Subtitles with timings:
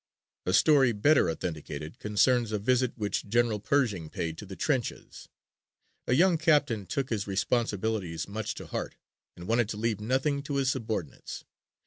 [0.47, 5.29] A story better authenticated concerns a visit which General Pershing paid to the trenches.
[6.07, 8.95] A young captain took his responsibilities much to heart
[9.35, 11.45] and wanted to leave nothing to his subordinates.